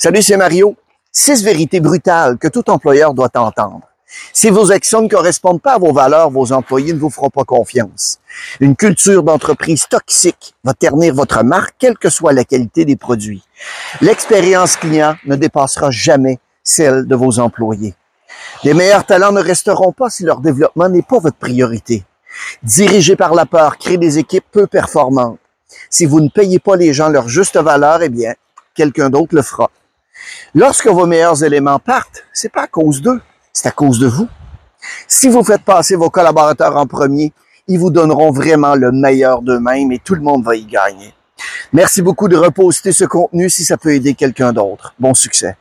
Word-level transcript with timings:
Salut, 0.00 0.22
c'est 0.22 0.36
Mario. 0.36 0.76
Six 1.10 1.42
vérités 1.42 1.80
brutales 1.80 2.38
que 2.38 2.46
tout 2.46 2.70
employeur 2.70 3.14
doit 3.14 3.30
entendre. 3.34 3.80
Si 4.32 4.48
vos 4.48 4.70
actions 4.70 5.02
ne 5.02 5.08
correspondent 5.08 5.60
pas 5.60 5.74
à 5.74 5.78
vos 5.78 5.92
valeurs, 5.92 6.30
vos 6.30 6.52
employés 6.52 6.92
ne 6.92 7.00
vous 7.00 7.10
feront 7.10 7.30
pas 7.30 7.42
confiance. 7.42 8.20
Une 8.60 8.76
culture 8.76 9.24
d'entreprise 9.24 9.88
toxique 9.88 10.54
va 10.62 10.72
ternir 10.72 11.14
votre 11.14 11.42
marque, 11.42 11.74
quelle 11.80 11.98
que 11.98 12.10
soit 12.10 12.32
la 12.32 12.44
qualité 12.44 12.84
des 12.84 12.94
produits. 12.94 13.42
L'expérience 14.00 14.76
client 14.76 15.16
ne 15.26 15.34
dépassera 15.34 15.90
jamais 15.90 16.38
celle 16.62 17.08
de 17.08 17.16
vos 17.16 17.40
employés. 17.40 17.96
Les 18.62 18.74
meilleurs 18.74 19.04
talents 19.04 19.32
ne 19.32 19.42
resteront 19.42 19.90
pas 19.90 20.10
si 20.10 20.22
leur 20.22 20.38
développement 20.38 20.88
n'est 20.88 21.02
pas 21.02 21.18
votre 21.18 21.38
priorité. 21.38 22.04
Dirigé 22.62 23.16
par 23.16 23.34
la 23.34 23.46
peur, 23.46 23.78
créer 23.78 23.98
des 23.98 24.18
équipes 24.18 24.46
peu 24.52 24.68
performantes. 24.68 25.40
Si 25.90 26.06
vous 26.06 26.20
ne 26.20 26.28
payez 26.28 26.60
pas 26.60 26.76
les 26.76 26.92
gens 26.92 27.08
leur 27.08 27.28
juste 27.28 27.56
valeur, 27.56 28.00
eh 28.02 28.08
bien, 28.08 28.34
quelqu'un 28.74 29.10
d'autre 29.10 29.34
le 29.34 29.42
fera. 29.42 29.70
Lorsque 30.54 30.86
vos 30.86 31.06
meilleurs 31.06 31.42
éléments 31.44 31.78
partent, 31.78 32.24
c'est 32.32 32.52
pas 32.52 32.62
à 32.62 32.66
cause 32.66 33.02
d'eux, 33.02 33.20
c'est 33.52 33.68
à 33.68 33.72
cause 33.72 33.98
de 33.98 34.06
vous. 34.06 34.28
Si 35.06 35.28
vous 35.28 35.44
faites 35.44 35.62
passer 35.62 35.96
vos 35.96 36.10
collaborateurs 36.10 36.76
en 36.76 36.86
premier, 36.86 37.32
ils 37.66 37.78
vous 37.78 37.90
donneront 37.90 38.30
vraiment 38.30 38.74
le 38.74 38.92
meilleur 38.92 39.42
d'eux-mêmes 39.42 39.92
et 39.92 39.98
tout 39.98 40.14
le 40.14 40.22
monde 40.22 40.44
va 40.44 40.56
y 40.56 40.64
gagner. 40.64 41.12
Merci 41.72 42.02
beaucoup 42.02 42.28
de 42.28 42.36
reposter 42.36 42.92
ce 42.92 43.04
contenu 43.04 43.50
si 43.50 43.64
ça 43.64 43.76
peut 43.76 43.94
aider 43.94 44.14
quelqu'un 44.14 44.52
d'autre. 44.52 44.94
Bon 44.98 45.14
succès. 45.14 45.56